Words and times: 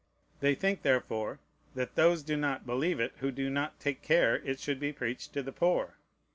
They 0.39 0.55
think, 0.55 0.81
therefore, 0.81 1.37
that 1.75 1.93
those 1.93 2.23
do 2.23 2.35
not 2.35 2.65
believe 2.65 2.99
it 2.99 3.13
who 3.19 3.29
do 3.29 3.51
not 3.51 3.79
take 3.79 4.01
care 4.01 4.37
it 4.37 4.59
should 4.59 4.79
be 4.79 4.91
preached 4.91 5.31
to 5.33 5.43
the 5.43 5.51
poor. 5.53 5.99